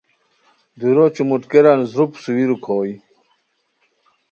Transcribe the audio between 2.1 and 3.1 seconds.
سوئیرو کھوئے